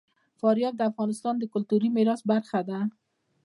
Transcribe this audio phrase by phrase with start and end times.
[0.39, 2.79] فاریاب د افغانستان د کلتوري میراث برخه ده.